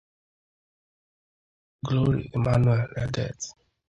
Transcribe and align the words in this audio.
Glory 1.85 2.31
Emmanuel 2.33 2.89
Edet 2.97 3.37